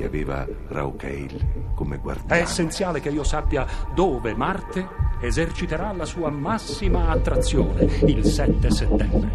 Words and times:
Che 0.00 0.06
aveva 0.06 0.46
Raucail 0.68 1.72
come 1.74 1.96
È 1.96 1.98
guardiano. 1.98 2.42
essenziale 2.42 3.00
che 3.00 3.10
io 3.10 3.22
sappia 3.22 3.66
dove 3.94 4.34
Marte 4.34 4.88
eserciterà 5.20 5.92
la 5.92 6.06
sua 6.06 6.30
massima 6.30 7.10
attrazione 7.10 7.82
il 8.06 8.24
7 8.24 8.70
settembre. 8.70 9.32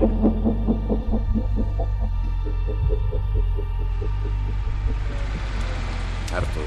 Arthur, 6.31 6.63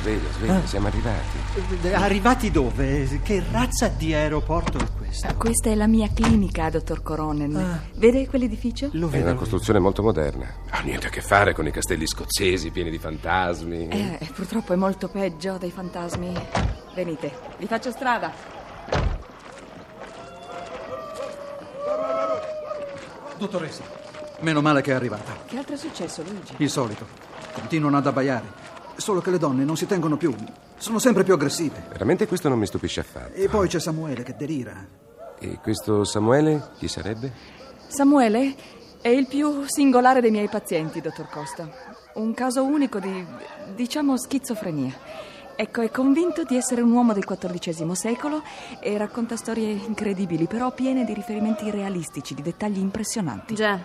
sveglia, 0.00 0.30
sveglia, 0.30 0.66
siamo 0.66 0.86
arrivati. 0.86 1.92
Arrivati 1.92 2.50
dove? 2.52 3.20
Che 3.22 3.42
razza 3.50 3.88
di 3.88 4.14
aeroporto 4.14 4.78
è 4.78 4.86
questo? 5.08 5.34
Questa 5.36 5.70
è 5.70 5.74
la 5.74 5.86
mia 5.86 6.08
clinica, 6.12 6.70
dottor 6.70 7.02
Coronen. 7.02 7.56
Ah. 7.56 7.80
Vede 7.96 8.26
quell'edificio? 8.28 8.90
Lo 8.92 9.08
È 9.08 9.10
vedo. 9.10 9.24
una 9.30 9.34
costruzione 9.34 9.78
molto 9.78 10.02
moderna. 10.02 10.46
Ha 10.70 10.80
niente 10.80 11.06
a 11.08 11.10
che 11.10 11.20
fare 11.20 11.54
con 11.54 11.66
i 11.66 11.70
castelli 11.70 12.06
scozzesi 12.06 12.70
pieni 12.70 12.90
di 12.90 12.98
fantasmi. 12.98 13.88
Eh, 13.88 14.18
purtroppo 14.34 14.72
è 14.72 14.76
molto 14.76 15.08
peggio 15.08 15.56
dei 15.58 15.70
fantasmi. 15.70 16.32
Venite, 16.94 17.32
vi 17.58 17.66
faccio 17.66 17.90
strada. 17.90 18.32
Dottoressa, 23.36 23.82
meno 24.40 24.60
male 24.60 24.80
che 24.82 24.90
è 24.90 24.94
arrivata. 24.94 25.32
Che 25.46 25.56
altro 25.56 25.74
è 25.74 25.78
successo, 25.78 26.22
Luigi? 26.22 26.54
Il 26.58 26.70
solito. 26.70 27.06
Continuano 27.52 27.96
ad 27.98 28.06
abbaiare. 28.06 28.66
Solo 28.96 29.20
che 29.20 29.30
le 29.30 29.38
donne 29.38 29.64
non 29.64 29.76
si 29.76 29.86
tengono 29.86 30.16
più. 30.16 30.34
Sono 30.78 31.00
sempre 31.00 31.24
più 31.24 31.34
aggressive. 31.34 31.82
Veramente 31.90 32.28
questo 32.28 32.48
non 32.48 32.56
mi 32.56 32.66
stupisce 32.66 33.00
affatto. 33.00 33.34
E 33.34 33.48
poi 33.48 33.66
c'è 33.66 33.80
Samuele 33.80 34.22
che 34.22 34.36
delira. 34.36 34.86
E 35.40 35.58
questo 35.60 36.04
Samuele 36.04 36.70
chi 36.78 36.86
sarebbe? 36.86 37.32
Samuele 37.88 38.54
è 39.00 39.08
il 39.08 39.26
più 39.26 39.64
singolare 39.66 40.20
dei 40.20 40.30
miei 40.30 40.48
pazienti, 40.48 41.00
dottor 41.00 41.28
Costa. 41.28 41.68
Un 42.14 42.32
caso 42.32 42.64
unico 42.64 43.00
di, 43.00 43.26
diciamo, 43.74 44.16
schizofrenia. 44.16 44.94
Ecco, 45.56 45.80
è 45.80 45.90
convinto 45.90 46.44
di 46.44 46.56
essere 46.56 46.80
un 46.82 46.92
uomo 46.92 47.12
del 47.12 47.24
XIV 47.24 47.90
secolo 47.92 48.42
e 48.80 48.96
racconta 48.96 49.34
storie 49.34 49.72
incredibili, 49.72 50.46
però 50.46 50.72
piene 50.72 51.04
di 51.04 51.12
riferimenti 51.12 51.68
realistici, 51.72 52.34
di 52.34 52.42
dettagli 52.42 52.78
impressionanti. 52.78 53.54
Già, 53.56 53.76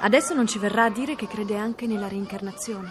adesso 0.00 0.34
non 0.34 0.48
ci 0.48 0.58
verrà 0.58 0.86
a 0.86 0.90
dire 0.90 1.14
che 1.14 1.28
crede 1.28 1.56
anche 1.56 1.86
nella 1.86 2.08
reincarnazione. 2.08 2.88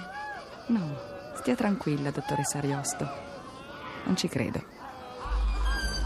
No, 0.68 0.96
stia 1.36 1.56
tranquilla, 1.56 2.12
dottoressa 2.12 2.60
Ariosto. 2.60 3.31
Non 4.04 4.16
ci 4.16 4.28
credo. 4.28 4.80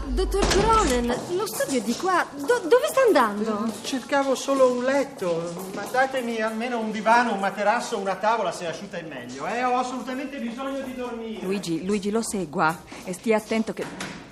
Dottor 0.08 0.46
Cronen, 0.46 1.06
lo 1.36 1.46
studio 1.46 1.80
è 1.80 1.82
di 1.82 1.94
qua. 1.96 2.24
Do- 2.32 2.60
dove 2.68 2.86
sta 2.88 3.00
andando? 3.06 3.72
Cercavo 3.82 4.36
solo 4.36 4.70
un 4.70 4.84
letto, 4.84 5.52
ma 5.74 5.84
datemi 5.90 6.40
almeno 6.40 6.78
un 6.78 6.92
divano, 6.92 7.32
un 7.32 7.40
materasso, 7.40 7.98
una 7.98 8.14
tavola 8.14 8.52
se 8.52 8.68
asciutta 8.68 8.98
è 8.98 9.02
meglio. 9.02 9.46
Eh, 9.48 9.64
ho 9.64 9.76
assolutamente 9.76 10.38
bisogno 10.38 10.80
di 10.82 10.94
dormire. 10.94 11.44
Luigi, 11.44 11.84
Luigi 11.84 12.10
lo 12.10 12.22
segua 12.22 12.82
e 13.04 13.12
stia 13.12 13.36
attento 13.36 13.72
che... 13.72 13.84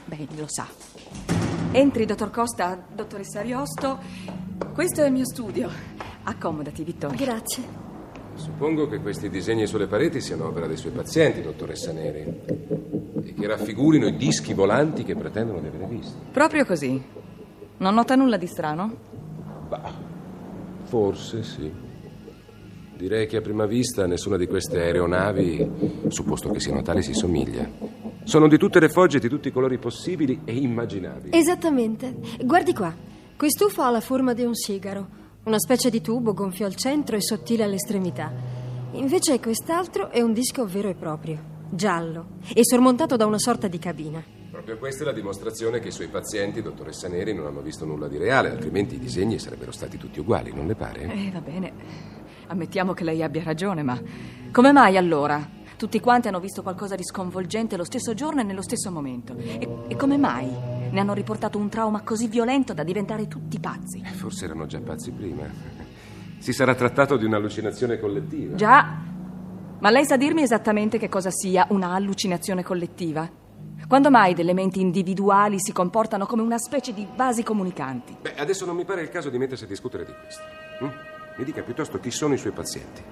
Beh, 0.04 0.28
lo 0.36 0.46
sa. 0.46 0.66
Entri, 1.72 2.06
dottor 2.06 2.30
Costa, 2.30 2.80
dottoressa 2.88 3.40
Ariosto. 3.40 3.98
Questo 4.72 5.02
è 5.02 5.06
il 5.06 5.12
mio 5.12 5.26
studio. 5.26 5.68
Accomodati, 6.22 6.84
Vittorio. 6.84 7.16
Grazie. 7.16 7.83
Suppongo 8.34 8.88
che 8.88 8.98
questi 8.98 9.28
disegni 9.28 9.66
sulle 9.66 9.86
pareti 9.86 10.20
siano 10.20 10.46
opera 10.46 10.66
dei 10.66 10.76
suoi 10.76 10.92
pazienti, 10.92 11.40
dottoressa 11.40 11.92
Neri. 11.92 12.40
E 13.22 13.34
che 13.34 13.46
raffigurino 13.46 14.06
i 14.06 14.16
dischi 14.16 14.54
volanti 14.54 15.04
che 15.04 15.14
pretendono 15.14 15.60
di 15.60 15.68
avere 15.68 15.86
visto. 15.86 16.18
Proprio 16.32 16.64
così. 16.64 17.02
Non 17.76 17.94
nota 17.94 18.14
nulla 18.14 18.36
di 18.36 18.46
strano? 18.46 18.96
Bah, 19.68 19.92
forse 20.84 21.42
sì. 21.42 21.72
Direi 22.96 23.26
che 23.26 23.38
a 23.38 23.40
prima 23.40 23.66
vista 23.66 24.06
nessuna 24.06 24.36
di 24.36 24.46
queste 24.46 24.80
aeronavi, 24.80 26.06
supposto 26.08 26.50
che 26.50 26.60
siano 26.60 26.82
tali, 26.82 27.02
si 27.02 27.12
somiglia. 27.12 27.68
Sono 28.22 28.46
di 28.46 28.56
tutte 28.56 28.78
le 28.78 28.88
fogge 28.88 29.18
di 29.18 29.28
tutti 29.28 29.48
i 29.48 29.52
colori 29.52 29.78
possibili 29.78 30.42
e 30.44 30.54
immaginabili. 30.54 31.36
Esattamente. 31.36 32.14
Guardi 32.42 32.72
qua. 32.72 32.94
Quest'UFO 33.36 33.82
ha 33.82 33.90
la 33.90 34.00
forma 34.00 34.32
di 34.32 34.44
un 34.44 34.54
sigaro. 34.54 35.22
Una 35.44 35.58
specie 35.58 35.90
di 35.90 36.00
tubo 36.00 36.32
gonfio 36.32 36.64
al 36.64 36.74
centro 36.74 37.16
e 37.16 37.20
sottile 37.20 37.64
all'estremità. 37.64 38.32
Invece 38.92 39.38
quest'altro 39.40 40.08
è 40.08 40.22
un 40.22 40.32
disco 40.32 40.64
vero 40.64 40.88
e 40.88 40.94
proprio, 40.94 41.38
giallo, 41.68 42.38
e 42.54 42.64
sormontato 42.64 43.16
da 43.16 43.26
una 43.26 43.38
sorta 43.38 43.68
di 43.68 43.78
cabina. 43.78 44.24
Proprio 44.50 44.78
questa 44.78 45.02
è 45.02 45.06
la 45.06 45.12
dimostrazione 45.12 45.80
che 45.80 45.88
i 45.88 45.92
suoi 45.92 46.08
pazienti, 46.08 46.62
dottoressa 46.62 47.08
Neri, 47.08 47.34
non 47.34 47.44
hanno 47.44 47.60
visto 47.60 47.84
nulla 47.84 48.08
di 48.08 48.16
reale, 48.16 48.48
altrimenti 48.48 48.94
i 48.94 48.98
disegni 48.98 49.38
sarebbero 49.38 49.70
stati 49.70 49.98
tutti 49.98 50.18
uguali, 50.18 50.50
non 50.54 50.66
le 50.66 50.76
pare? 50.76 51.02
Eh, 51.02 51.30
va 51.30 51.40
bene. 51.40 51.72
Ammettiamo 52.46 52.94
che 52.94 53.04
lei 53.04 53.22
abbia 53.22 53.42
ragione, 53.42 53.82
ma 53.82 54.00
come 54.50 54.72
mai 54.72 54.96
allora? 54.96 55.46
Tutti 55.76 56.00
quanti 56.00 56.28
hanno 56.28 56.40
visto 56.40 56.62
qualcosa 56.62 56.94
di 56.94 57.04
sconvolgente 57.04 57.76
lo 57.76 57.84
stesso 57.84 58.14
giorno 58.14 58.40
e 58.40 58.44
nello 58.44 58.62
stesso 58.62 58.90
momento. 58.90 59.36
E, 59.36 59.68
e 59.88 59.96
come 59.96 60.16
mai 60.16 60.48
ne 60.90 61.00
hanno 61.00 61.14
riportato 61.14 61.58
un 61.58 61.68
trauma 61.68 62.02
così 62.02 62.28
violento 62.28 62.72
da 62.72 62.84
diventare 62.84 63.26
tutti 63.26 63.58
pazzi? 63.58 64.00
Eh, 64.04 64.10
Forse 64.12 64.44
erano 64.44 64.66
già 64.66 64.80
pazzi 64.80 65.10
prima. 65.10 65.44
Si 66.38 66.52
sarà 66.52 66.74
trattato 66.74 67.16
di 67.16 67.24
un'allucinazione 67.24 67.98
collettiva. 67.98 68.54
Già, 68.54 68.96
ma 69.78 69.90
lei 69.90 70.04
sa 70.04 70.16
dirmi 70.16 70.42
esattamente 70.42 70.98
che 70.98 71.08
cosa 71.08 71.30
sia 71.30 71.66
una 71.70 71.92
allucinazione 71.92 72.62
collettiva? 72.62 73.28
Quando 73.88 74.10
mai 74.10 74.32
delle 74.34 74.54
menti 74.54 74.80
individuali 74.80 75.56
si 75.58 75.72
comportano 75.72 76.24
come 76.26 76.42
una 76.42 76.58
specie 76.58 76.94
di 76.94 77.06
vasi 77.16 77.42
comunicanti? 77.42 78.16
Beh, 78.20 78.36
adesso 78.36 78.64
non 78.64 78.76
mi 78.76 78.84
pare 78.84 79.02
il 79.02 79.08
caso 79.10 79.28
di 79.28 79.36
mettersi 79.38 79.64
a 79.64 79.66
discutere 79.66 80.04
di 80.04 80.12
questo. 80.18 80.42
hm? 80.80 80.90
Mi 81.36 81.44
dica 81.44 81.62
piuttosto 81.62 81.98
chi 81.98 82.10
sono 82.10 82.32
i 82.34 82.38
suoi 82.38 82.52
pazienti. 82.52 83.02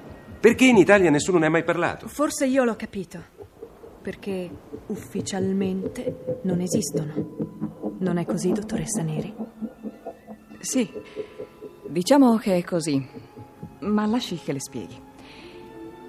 Perché 0.43 0.65
in 0.65 0.77
Italia 0.77 1.09
nessuno 1.09 1.39
ne 1.39 1.47
ha 1.47 1.51
mai 1.51 1.63
parlato? 1.63 2.09
Forse 2.09 2.47
io 2.47 2.65
l'ho 2.65 2.75
capito. 2.75 3.23
Perché 4.03 4.51
ufficialmente 4.87 6.41
non 6.43 6.61
esistono. 6.61 7.95
Non 7.99 8.19
è 8.19 8.27
così, 8.27 8.51
dottoressa 8.51 9.03
Neri? 9.03 9.33
Sì, 10.59 10.91
diciamo 11.87 12.39
che 12.39 12.57
è 12.57 12.65
così, 12.65 13.07
ma 13.83 14.05
lasci 14.07 14.35
che 14.35 14.53
le 14.53 14.59
spieghi. 14.59 15.01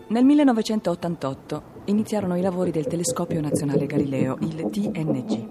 Nel 0.08 0.26
1988 0.26 1.64
iniziarono 1.86 2.36
i 2.36 2.42
lavori 2.42 2.72
del 2.72 2.88
Telescopio 2.88 3.40
Nazionale 3.40 3.86
Galileo, 3.86 4.40
il 4.42 4.68
TNG. 4.68 5.48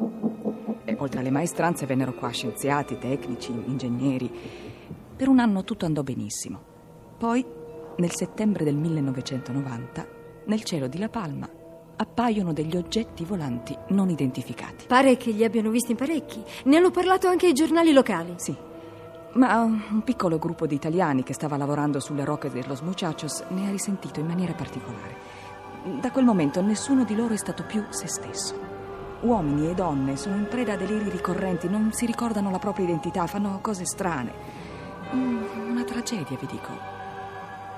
E 0.87 0.97
oltre 0.99 1.21
alle 1.21 1.31
maestranze 1.31 1.87
vennero 1.87 2.15
qua 2.15 2.31
scienziati, 2.31 2.99
tecnici, 2.99 3.53
ingegneri. 3.53 4.29
Per 5.15 5.29
un 5.29 5.39
anno 5.39 5.63
tutto 5.63 5.87
andò 5.87 6.03
benissimo. 6.03 6.61
Poi, 7.17 7.61
nel 7.97 8.13
settembre 8.13 8.65
del 8.65 8.77
1990, 8.77 10.07
nel 10.47 10.63
cielo 10.65 10.87
di 10.89 10.99
La 10.99 11.09
Palma 11.09 11.49
appaiono 11.95 12.53
degli 12.53 12.77
oggetti 12.77 13.25
volanti 13.25 13.77
non 13.89 14.09
identificati. 14.11 14.87
Pare 14.87 15.17
che 15.17 15.31
li 15.31 15.45
abbiano 15.45 15.71
visti 15.71 15.93
in 15.93 15.97
parecchi. 15.97 16.43
Ne 16.65 16.77
hanno 16.77 16.91
parlato 16.91 17.29
anche 17.29 17.47
i 17.47 17.53
giornali 17.53 17.93
locali. 17.93 18.35
Sì, 18.37 18.57
ma 19.35 19.61
un 19.63 20.03
piccolo 20.05 20.39
gruppo 20.39 20.67
di 20.67 20.75
italiani 20.75 21.23
che 21.23 21.33
stava 21.33 21.57
lavorando 21.57 22.01
sulle 22.01 22.25
rocche 22.25 22.51
de 22.51 22.65
Los 22.67 22.81
Muchachos 22.81 23.45
ne 23.49 23.69
ha 23.69 23.71
risentito 23.71 24.19
in 24.21 24.27
maniera 24.27 24.53
particolare. 24.53 25.15
Da 26.01 26.11
quel 26.11 26.25
momento 26.25 26.61
nessuno 26.61 27.05
di 27.05 27.15
loro 27.15 27.35
è 27.35 27.39
stato 27.39 27.63
più 27.65 27.85
se 27.91 28.09
stesso. 28.09 28.55
Uomini 29.21 29.69
e 29.71 29.75
donne 29.75 30.17
sono 30.17 30.35
in 30.35 30.49
preda 30.49 30.73
a 30.73 30.77
deliri 30.77 31.09
ricorrenti, 31.09 31.69
non 31.69 31.93
si 31.93 32.07
ricordano 32.07 32.51
la 32.51 32.59
propria 32.59 32.85
identità, 32.87 33.27
fanno 33.29 33.59
cose 33.61 33.85
strane. 33.85 34.33
Mm, 35.15 35.71
Una 35.71 35.85
tragedia, 35.85 36.37
vi 36.39 36.47
dico. 36.47 36.71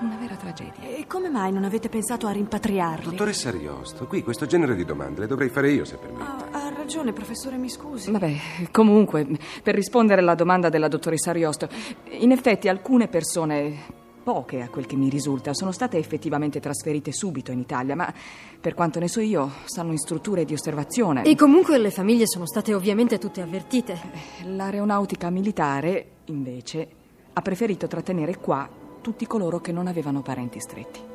Una 0.05 0.17
vera 0.17 0.37
tragedia. 0.37 0.89
E 0.89 1.07
come 1.07 1.29
mai 1.29 1.53
non 1.53 1.65
avete 1.65 1.89
pensato 1.89 2.27
a 2.27 2.31
rimpatriarli? 2.31 3.05
Dottoressa 3.05 3.49
Ariosto, 3.49 4.07
qui 4.07 4.23
questo 4.23 4.47
genere 4.47 4.75
di 4.75 4.85
domande 4.85 5.21
le 5.21 5.27
dovrei 5.27 5.49
fare 5.49 5.71
io 5.71 5.85
se 5.85 5.97
permette. 5.97 6.23
Ah, 6.23 6.67
ha 6.67 6.73
ragione, 6.75 7.13
professore, 7.13 7.57
mi 7.57 7.69
scusi. 7.69 8.11
Vabbè, 8.11 8.35
comunque, 8.71 9.27
per 9.63 9.75
rispondere 9.75 10.21
alla 10.21 10.35
domanda 10.35 10.69
della 10.69 10.89
dottoressa 10.89 11.31
Ariosto, 11.31 11.69
in 12.11 12.31
effetti 12.31 12.69
alcune 12.69 13.09
persone, 13.09 14.03
poche 14.23 14.63
a 14.63 14.69
quel 14.69 14.87
che 14.87 14.97
mi 14.97 15.09
risulta, 15.09 15.53
sono 15.55 15.73
state 15.73 15.99
effettivamente 15.99 16.61
trasferite 16.61 17.13
subito 17.13 17.53
in 17.53 17.59
Italia, 17.59 17.95
ma 17.95 18.13
per 18.61 18.75
quanto 18.75 18.99
ne 18.99 19.09
so 19.09 19.21
io, 19.21 19.51
stanno 19.65 19.93
in 19.93 19.99
strutture 19.99 20.45
di 20.45 20.55
osservazione. 20.55 21.23
E 21.25 21.35
comunque 21.35 21.79
le 21.79 21.91
famiglie 21.91 22.27
sono 22.27 22.47
state 22.47 22.75
ovviamente 22.75 23.19
tutte 23.19 23.43
avvertite. 23.43 23.99
L'aeronautica 24.45 25.31
militare, 25.31 26.07
invece, 26.27 26.89
ha 27.33 27.43
preferito 27.43 27.87
trattenere 27.87 28.39
qua 28.39 28.83
tutti 29.05 29.27
coloro 29.27 29.61
che 29.61 29.71
non 29.71 29.87
avevano 29.87 30.23
parenti 30.23 30.59
stretti. 30.59 31.14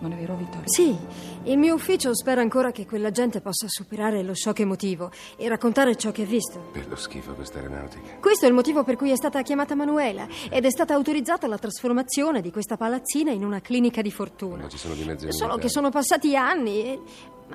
Non 0.00 0.12
è 0.12 0.16
vero, 0.16 0.34
Vittorio? 0.34 0.66
Sì, 0.66 0.96
il 1.44 1.58
mio 1.58 1.74
ufficio 1.74 2.14
spera 2.14 2.40
ancora 2.40 2.72
che 2.72 2.86
quella 2.86 3.10
gente 3.10 3.40
possa 3.40 3.66
superare 3.68 4.22
lo 4.22 4.34
shock 4.34 4.60
emotivo 4.60 5.10
e 5.36 5.46
raccontare 5.48 5.94
ciò 5.96 6.10
che 6.10 6.22
ha 6.22 6.26
visto. 6.26 6.70
Per 6.72 6.88
lo 6.88 6.96
schifo 6.96 7.34
questa 7.34 7.58
aeronautica. 7.58 8.16
Questo 8.18 8.46
è 8.46 8.48
il 8.48 8.54
motivo 8.54 8.82
per 8.82 8.96
cui 8.96 9.10
è 9.10 9.16
stata 9.16 9.42
chiamata 9.42 9.74
Manuela 9.74 10.26
ed 10.48 10.64
è 10.64 10.70
stata 10.70 10.94
autorizzata 10.94 11.46
la 11.46 11.58
trasformazione 11.58 12.40
di 12.40 12.50
questa 12.50 12.78
palazzina 12.78 13.30
in 13.30 13.44
una 13.44 13.60
clinica 13.60 14.00
di 14.00 14.10
fortuna. 14.10 14.62
Ma 14.62 14.68
ci 14.68 14.78
sono 14.78 14.94
di 14.94 15.04
mezzo 15.04 15.30
Solo 15.32 15.56
che 15.56 15.68
sono 15.68 15.90
passati 15.90 16.34
anni 16.34 16.82
e... 16.82 17.00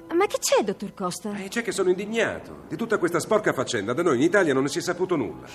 Ma, 0.07 0.13
ma 0.13 0.27
che 0.27 0.37
c'è, 0.39 0.61
dottor 0.61 0.93
Costa? 0.93 1.33
Eh, 1.37 1.47
c'è 1.47 1.61
che 1.61 1.71
sono 1.71 1.89
indignato. 1.89 2.63
Di 2.67 2.75
tutta 2.75 2.97
questa 2.97 3.19
sporca 3.19 3.53
faccenda, 3.53 3.93
da 3.93 4.03
noi 4.03 4.17
in 4.17 4.23
Italia 4.23 4.53
non 4.53 4.63
ne 4.63 4.69
si 4.69 4.79
è 4.79 4.81
saputo 4.81 5.15
nulla. 5.15 5.47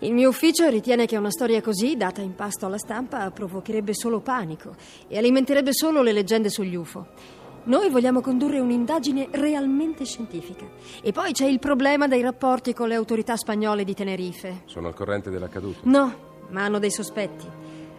Il 0.00 0.14
mio 0.14 0.28
ufficio 0.28 0.68
ritiene 0.68 1.06
che 1.06 1.16
una 1.16 1.32
storia 1.32 1.60
così, 1.60 1.96
data 1.96 2.20
in 2.20 2.36
pasto 2.36 2.66
alla 2.66 2.78
stampa, 2.78 3.28
provocherebbe 3.32 3.94
solo 3.94 4.20
panico 4.20 4.76
e 5.08 5.18
alimenterebbe 5.18 5.72
solo 5.72 5.97
le 6.02 6.12
leggende 6.12 6.50
sugli 6.50 6.74
UFO. 6.74 7.06
Noi 7.64 7.90
vogliamo 7.90 8.20
condurre 8.20 8.60
un'indagine 8.60 9.28
realmente 9.30 10.04
scientifica. 10.04 10.66
E 11.02 11.12
poi 11.12 11.32
c'è 11.32 11.46
il 11.46 11.58
problema 11.58 12.08
dei 12.08 12.22
rapporti 12.22 12.72
con 12.72 12.88
le 12.88 12.94
autorità 12.94 13.36
spagnole 13.36 13.84
di 13.84 13.94
Tenerife. 13.94 14.62
Sono 14.64 14.88
al 14.88 14.94
corrente 14.94 15.28
dell'accaduto. 15.28 15.80
No, 15.82 16.14
ma 16.48 16.64
hanno 16.64 16.78
dei 16.78 16.90
sospetti. 16.90 17.46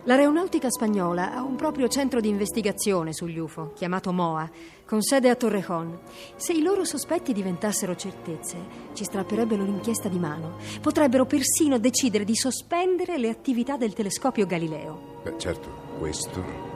L'aeronautica 0.03 0.71
spagnola 0.71 1.33
ha 1.33 1.43
un 1.43 1.55
proprio 1.55 1.87
centro 1.87 2.19
di 2.19 2.29
investigazione 2.29 3.13
sugli 3.13 3.37
UFO, 3.37 3.73
chiamato 3.75 4.11
MOA, 4.11 4.49
con 4.85 5.01
sede 5.01 5.29
a 5.29 5.35
Torrejón. 5.35 5.99
Se 6.35 6.53
i 6.53 6.63
loro 6.63 6.83
sospetti 6.83 7.31
diventassero 7.31 7.95
certezze, 7.95 8.57
ci 8.93 9.03
strapperebbero 9.03 9.63
l'inchiesta 9.63 10.07
di 10.07 10.17
mano. 10.17 10.55
Potrebbero 10.81 11.25
persino 11.25 11.77
decidere 11.77 12.23
di 12.23 12.35
sospendere 12.35 13.19
le 13.19 13.29
attività 13.29 13.77
del 13.77 13.93
telescopio 13.93 14.47
Galileo. 14.47 15.19
Beh, 15.21 15.37
certo, 15.37 15.69
questo 15.99 16.68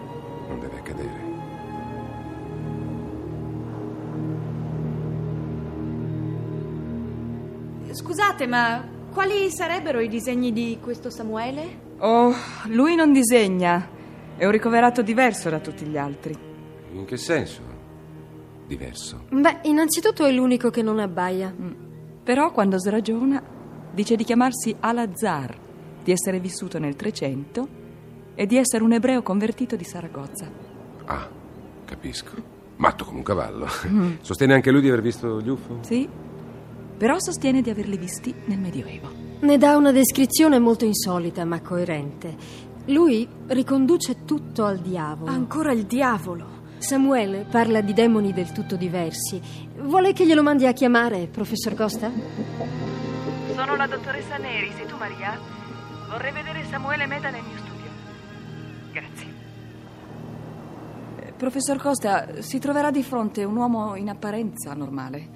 non 0.54 0.60
deve 0.60 0.78
accadere. 0.78 1.32
Scusate, 7.92 8.48
ma 8.48 8.84
quali 9.12 9.50
sarebbero 9.52 10.00
i 10.00 10.08
disegni 10.08 10.52
di 10.52 10.80
questo 10.82 11.10
Samuele? 11.10 11.92
Oh, 12.00 12.34
lui 12.68 12.96
non 12.96 13.14
disegna. 13.14 13.90
È 14.36 14.46
un 14.46 14.52
ricoverato 14.52 15.02
diverso 15.04 15.50
da 15.50 15.60
tutti 15.60 15.86
gli 15.86 15.98
altri. 15.98 16.36
In 16.92 17.06
che 17.06 17.18
senso? 17.18 17.62
Diverso. 18.66 19.26
Beh, 19.30 19.60
innanzitutto 19.64 20.26
è 20.26 20.32
l'unico 20.32 20.72
che 20.72 20.82
non 20.82 21.00
abbaia. 21.00 21.54
Però 22.24 22.52
quando 22.52 22.80
sragiona 22.80 23.42
dice 23.92 24.16
di 24.16 24.24
chiamarsi 24.24 24.76
Al-Azhar, 24.80 25.56
di 26.04 26.12
essere 26.12 26.40
vissuto 26.40 26.80
nel 26.80 26.96
300 26.96 27.82
e 28.36 28.46
di 28.46 28.58
essere 28.58 28.84
un 28.84 28.94
ebreo 28.94 29.22
convertito 29.22 29.76
di 29.76 29.84
Saragozza. 29.84 30.50
Ah, 31.06 31.28
capisco. 31.86 32.32
Matto 32.78 33.06
come 33.06 33.18
un 33.18 33.24
cavallo. 33.24 33.68
Sostiene 34.22 34.54
anche 34.54 34.72
lui 34.72 34.82
di 34.82 34.88
aver 34.88 35.02
visto 35.02 35.40
gli 35.40 35.50
UFO? 35.50 35.80
Sì, 35.82 36.10
però 36.98 37.20
sostiene 37.20 37.62
di 37.62 37.70
averli 37.70 37.98
visti 37.98 38.34
nel 38.46 38.60
Medioevo. 38.60 39.10
Ne 39.42 39.58
dà 39.58 39.76
una 39.76 39.92
descrizione 39.92 40.60
molto 40.60 40.86
insolita 40.86 41.44
ma 41.44 41.62
coerente. 41.62 42.36
Lui 42.88 43.28
riconduce 43.48 44.24
tutto 44.26 44.66
al 44.66 44.80
diavolo. 44.80 45.32
Ancora 45.32 45.72
il 45.72 45.86
diavolo. 45.86 46.62
Samuele 46.78 47.46
parla 47.50 47.82
di 47.82 47.94
demoni 47.94 48.34
del 48.34 48.52
tutto 48.52 48.76
diversi. 48.76 49.42
Vuole 49.80 50.14
che 50.14 50.26
glielo 50.26 50.44
mandi 50.44 50.66
a 50.66 50.74
chiamare, 50.74 51.28
professor 51.28 51.74
Costa? 51.76 52.12
Sono 53.56 53.76
la 53.76 53.88
dottoressa 53.88 54.38
Neri, 54.38 54.72
sei 54.76 54.86
tu 54.86 54.98
Maria? 54.98 55.40
Vorrei 56.10 56.32
vedere 56.32 56.66
Samuele 56.70 57.06
Meda 57.06 57.30
nel 57.30 57.44
mio 57.44 57.63
Professor 61.44 61.78
Costa, 61.78 62.42
si 62.42 62.58
troverà 62.58 62.90
di 62.90 63.04
fronte 63.04 63.44
un 63.44 63.58
uomo 63.58 63.96
in 63.98 64.08
apparenza 64.08 64.74
normale. 64.74 65.28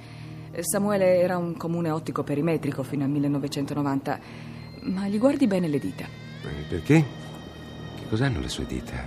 Eh, 0.51 0.63
Samuele 0.63 1.17
era 1.19 1.37
un 1.37 1.57
comune 1.57 1.89
ottico 1.89 2.23
perimetrico 2.23 2.81
fino 2.81 3.03
al 3.03 3.09
1990, 3.09 4.19
ma 4.83 5.09
gli 5.09 5.17
guardi 5.19 5.47
bene 5.47 5.67
le 5.67 5.79
dita. 5.79 6.05
Eh, 6.05 6.63
Perché? 6.69 7.03
Che 7.97 8.07
cos'hanno 8.07 8.39
le 8.39 8.47
sue 8.47 8.65
dita? 8.65 9.05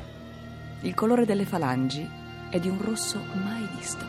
Il 0.83 0.93
colore 0.93 1.25
delle 1.25 1.47
falangi 1.47 2.07
è 2.51 2.61
di 2.61 2.69
un 2.69 2.79
rosso 2.83 3.19
mai 3.33 3.67
visto. 3.79 4.05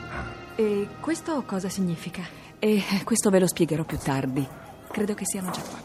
E 0.58 0.90
questo 1.00 1.44
cosa 1.46 1.70
significa? 1.70 2.24
E 2.60 2.84
questo 3.06 3.30
ve 3.30 3.40
lo 3.40 3.48
spiegherò 3.48 3.86
più 3.86 4.00
tardi. 4.00 4.46
Credo 4.92 5.14
che 5.14 5.26
siano 5.26 5.50
già 5.52 5.62
qua. 5.62 5.80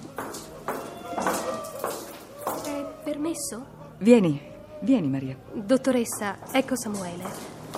È 2.65 2.85
permesso? 3.05 3.95
Vieni, 3.99 4.55
vieni 4.81 5.09
Maria. 5.09 5.37
Dottoressa, 5.53 6.39
ecco 6.53 6.77
Samuele. 6.77 7.25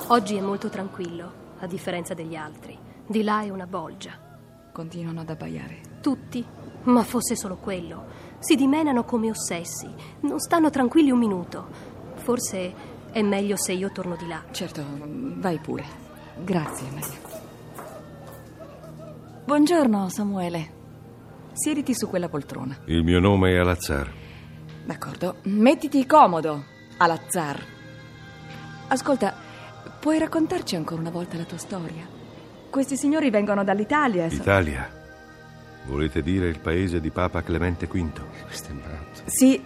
Oggi 0.09 0.37
è 0.37 0.41
molto 0.41 0.69
tranquillo, 0.69 1.33
a 1.59 1.67
differenza 1.67 2.15
degli 2.15 2.35
altri. 2.35 2.79
Di 3.06 3.23
là 3.23 3.43
è 3.43 3.50
una 3.50 3.67
bolgia. 3.67 4.19
Continuano 4.73 5.21
ad 5.21 5.31
abbaiare. 5.31 5.81
Tutti, 6.00 6.45
ma 6.85 7.03
fosse 7.03 7.37
solo 7.37 7.56
quello. 7.56 8.05
Si 8.39 8.55
dimenano 8.55 9.05
come 9.05 9.31
ossessi. 9.31 9.89
Non 10.21 10.39
stanno 10.39 10.71
tranquilli 10.71 11.11
un 11.11 11.19
minuto. 11.19 11.67
Forse 12.15 12.75
è 13.11 13.23
meglio 13.23 13.56
se 13.56 13.73
io 13.73 13.91
torno 13.91 14.17
di 14.17 14.27
là. 14.27 14.44
Certo, 14.51 14.85
vai 15.39 15.59
pure. 15.59 15.85
Grazie 16.44 16.91
Maria. 16.91 17.27
Buongiorno 19.44 20.09
Samuele. 20.09 20.77
Siediti 21.53 21.94
su 21.94 22.09
quella 22.09 22.29
poltrona. 22.29 22.79
Il 22.85 23.03
mio 23.03 23.19
nome 23.19 23.53
è 23.53 23.56
Alazzar. 23.56 24.12
D'accordo, 24.85 25.37
mettiti 25.44 26.06
comodo, 26.06 26.65
Alazzar. 26.99 27.65
Ascolta, 28.89 29.33
puoi 30.01 30.19
raccontarci 30.19 30.75
ancora 30.75 31.01
una 31.01 31.11
volta 31.11 31.37
la 31.37 31.44
tua 31.44 31.56
storia? 31.58 32.05
Questi 32.70 32.96
signori 32.96 33.31
vengono 33.31 33.63
dall'Italia. 33.63 34.29
so- 34.29 34.34
Italia. 34.37 34.91
Volete 35.87 36.22
dire 36.22 36.49
il 36.49 36.58
paese 36.58 37.01
di 37.01 37.11
Papa 37.11 37.43
Clemente 37.43 37.87
V? 37.87 38.11
Questo 38.44 38.70
è 38.70 38.75
matto. 38.75 39.22
Sì, 39.27 39.63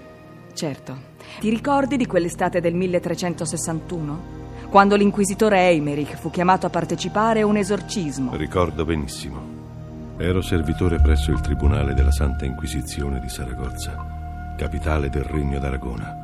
certo. 0.53 1.11
Ti 1.41 1.49
ricordi 1.49 1.97
di 1.97 2.07
quell'estate 2.07 2.61
del 2.61 2.75
1361? 2.75 4.41
Quando 4.69 4.95
l'inquisitore 4.97 5.59
Eimerick 5.69 6.17
fu 6.17 6.31
chiamato 6.31 6.67
a 6.67 6.71
partecipare 6.71 7.41
a 7.41 7.47
un 7.47 7.57
esorcismo. 7.57 8.37
Ricordo 8.37 8.85
benissimo. 8.85 9.61
Ero 10.19 10.43
servitore 10.43 11.01
presso 11.01 11.31
il 11.31 11.41
Tribunale 11.41 11.95
della 11.95 12.13
Santa 12.13 12.45
Inquisizione 12.45 13.21
di 13.21 13.29
Saragozza, 13.29 14.55
capitale 14.57 15.09
del 15.09 15.25
Regno 15.25 15.59
d'Aragona. 15.59 16.22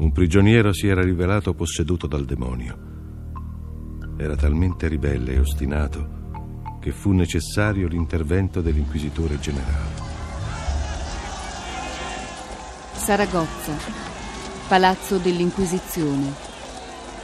Un 0.00 0.12
prigioniero 0.12 0.72
si 0.72 0.88
era 0.88 1.02
rivelato 1.02 1.52
posseduto 1.52 2.06
dal 2.06 2.24
demonio. 2.24 2.78
Era 4.16 4.34
talmente 4.34 4.88
ribelle 4.88 5.34
e 5.34 5.38
ostinato 5.38 6.78
che 6.80 6.90
fu 6.90 7.12
necessario 7.12 7.86
l'intervento 7.86 8.62
dell'inquisitore 8.62 9.38
generale. 9.38 10.08
Saragozza, 12.94 13.76
Palazzo 14.68 15.18
dell'Inquisizione, 15.18 16.32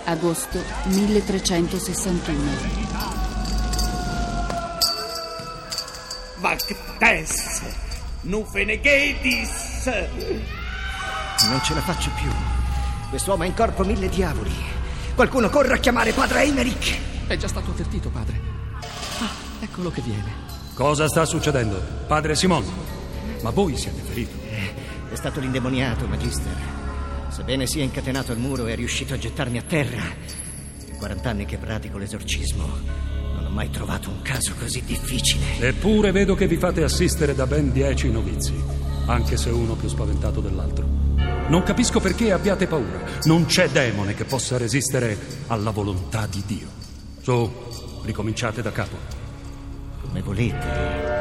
agosto 0.04 0.60
1361. 0.84 2.40
Vactes, 6.40 7.62
non 8.24 8.44
feneghetis. 8.44 9.86
Non 11.48 11.60
ce 11.62 11.72
la 11.72 11.80
faccio 11.80 12.10
più. 12.20 12.55
Quest'uomo 13.08 13.44
ha 13.44 13.46
in 13.46 13.54
corpo 13.54 13.84
mille 13.84 14.08
diavoli. 14.08 14.52
Qualcuno 15.14 15.48
corra 15.48 15.74
a 15.74 15.78
chiamare 15.78 16.12
padre 16.12 16.42
Eimerick. 16.42 17.26
È 17.26 17.36
già 17.36 17.48
stato 17.48 17.70
avvertito, 17.70 18.10
padre. 18.10 18.40
Ah, 19.20 19.30
eccolo 19.60 19.90
che 19.90 20.02
viene. 20.02 20.44
Cosa 20.74 21.08
sta 21.08 21.24
succedendo? 21.24 21.80
Padre 22.06 22.34
Simon, 22.34 22.64
ma 23.42 23.50
voi 23.50 23.76
siete 23.76 24.02
ferito. 24.02 24.36
È 25.10 25.14
stato 25.14 25.40
l'indemoniato, 25.40 26.06
Magister. 26.06 26.54
Sebbene 27.28 27.66
sia 27.66 27.82
incatenato 27.82 28.32
al 28.32 28.38
muro, 28.38 28.66
è 28.66 28.74
riuscito 28.74 29.14
a 29.14 29.18
gettarmi 29.18 29.58
a 29.58 29.62
terra. 29.62 30.02
In 30.86 30.96
40 30.98 31.30
anni 31.30 31.46
che 31.46 31.56
pratico 31.56 31.96
l'esorcismo, 31.96 32.66
non 33.34 33.46
ho 33.46 33.50
mai 33.50 33.70
trovato 33.70 34.10
un 34.10 34.20
caso 34.22 34.52
così 34.58 34.82
difficile. 34.84 35.58
Eppure 35.60 36.10
vedo 36.10 36.34
che 36.34 36.46
vi 36.46 36.56
fate 36.56 36.82
assistere 36.82 37.34
da 37.34 37.46
ben 37.46 37.72
dieci 37.72 38.10
novizi, 38.10 38.54
anche 39.06 39.36
se 39.36 39.50
uno 39.50 39.74
più 39.74 39.88
spaventato 39.88 40.40
dell'altro. 40.40 41.05
Non 41.48 41.62
capisco 41.62 42.00
perché 42.00 42.32
abbiate 42.32 42.66
paura. 42.66 43.00
Non 43.24 43.46
c'è 43.46 43.68
demone 43.68 44.14
che 44.14 44.24
possa 44.24 44.56
resistere 44.58 45.16
alla 45.46 45.70
volontà 45.70 46.26
di 46.26 46.42
Dio. 46.44 46.68
Su, 47.22 47.50
ricominciate 48.02 48.62
da 48.62 48.72
capo. 48.72 48.96
Come 50.02 50.22
volete. 50.22 51.14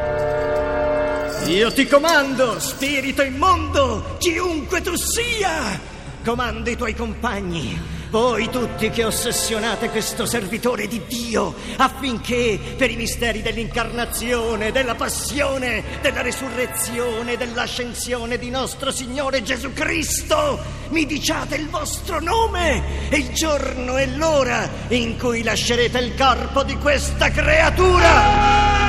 Io 1.47 1.71
ti 1.71 1.85
comando, 1.87 2.59
spirito 2.59 3.21
immondo, 3.21 4.15
chiunque 4.17 4.81
tu 4.81 4.95
sia! 4.95 5.94
Comanda 6.25 6.71
i 6.71 6.75
tuoi 6.75 6.95
compagni, 6.95 7.79
voi 8.09 8.49
tutti 8.49 8.89
che 8.89 9.03
ossessionate 9.03 9.91
questo 9.91 10.25
servitore 10.25 10.87
di 10.87 10.99
Dio, 11.07 11.53
affinché 11.77 12.59
per 12.75 12.89
i 12.89 12.95
misteri 12.95 13.43
dell'incarnazione, 13.43 14.71
della 14.71 14.95
passione, 14.95 15.83
della 16.01 16.23
resurrezione, 16.23 17.37
dell'ascensione 17.37 18.39
di 18.39 18.49
nostro 18.49 18.89
Signore 18.89 19.43
Gesù 19.43 19.71
Cristo, 19.71 20.59
mi 20.89 21.05
diciate 21.05 21.57
il 21.57 21.69
vostro 21.69 22.19
nome 22.19 23.09
e 23.09 23.17
il 23.17 23.29
giorno 23.29 23.95
e 23.97 24.07
l'ora 24.07 24.67
in 24.87 25.19
cui 25.19 25.43
lascerete 25.43 25.99
il 25.99 26.15
corpo 26.15 26.63
di 26.63 26.75
questa 26.77 27.29
creatura. 27.29 28.84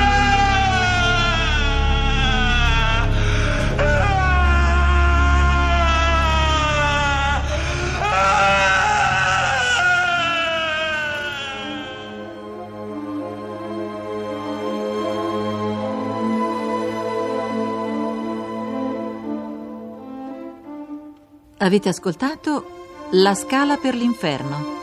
Avete 21.67 21.89
ascoltato 21.89 23.09
La 23.11 23.35
scala 23.35 23.75
per 23.75 23.93
l'inferno 23.93 24.75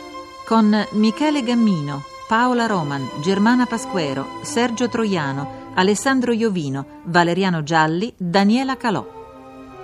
con 0.45 0.87
Michele 0.91 1.43
Gammino, 1.43 2.03
Paola 2.29 2.67
Roman, 2.67 3.09
Germana 3.23 3.65
Pasquero, 3.65 4.41
Sergio 4.43 4.91
Troiano, 4.91 5.73
Alessandro 5.77 6.33
Iovino, 6.33 7.01
Valeriano 7.05 7.63
Gialli, 7.63 8.13
Daniela 8.19 8.77
Calò. 8.77 9.03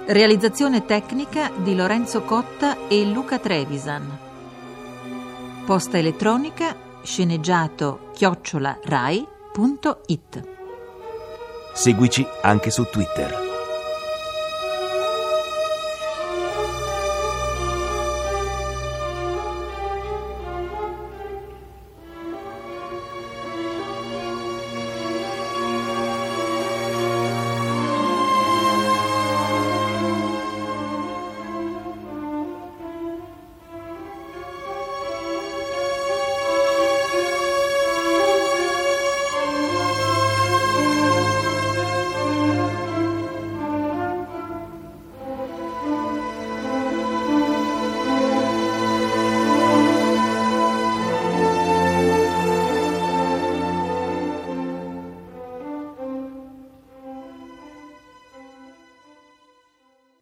Realizzazione 0.08 0.84
tecnica 0.84 1.50
di 1.56 1.74
Lorenzo 1.74 2.20
Cotta 2.20 2.86
e 2.86 3.02
Luca 3.06 3.38
Trevisan. 3.38 4.18
Posta 5.64 5.96
elettronica 5.96 6.76
sceneggiato 7.02 8.10
chiocciola 8.12 8.78
rai.it. 8.84 10.48
Seguici 11.72 12.26
anche 12.42 12.70
su 12.70 12.84
Twitter. 12.90 13.48